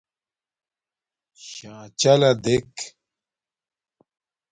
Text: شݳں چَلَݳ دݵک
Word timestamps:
شݳں 1.49 1.81
چَلَݳ 1.99 2.31
دݵک 2.43 2.71